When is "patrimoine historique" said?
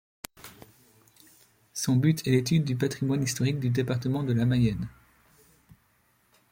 2.75-3.59